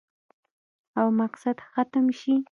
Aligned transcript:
او 0.99 1.07
مقصد 1.21 1.57
ختم 1.71 2.05
شي 2.19 2.33